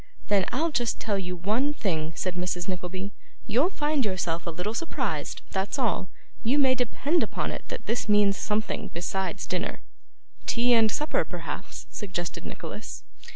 [0.29, 2.67] 'Then I'll just tell you one thing,' said Mrs.
[2.67, 3.11] Nickleby,
[3.45, 6.09] you'll find yourself a little surprised; that's all.
[6.43, 9.81] You may depend upon it that this means something besides dinner.'
[10.47, 13.03] 'Tea and supper, perhaps,' suggested Nicholas.